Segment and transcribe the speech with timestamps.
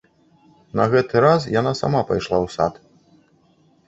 [0.77, 2.73] На гэты раз яна сама пайшла ў сад.